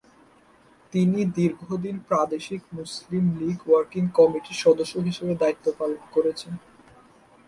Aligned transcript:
তিনি 0.93 1.19
দীর্ঘদিন 1.37 1.95
প্রাদেশিক 2.09 2.61
মুসলিম 2.73 3.23
লীগ 3.39 3.59
ওয়ার্কিং 3.67 4.03
কমিটির 4.17 4.61
সদস্য 4.63 4.93
হিসেবে 5.07 5.33
দায়িত্বপালন 5.41 6.01
করেছেন। 6.15 6.53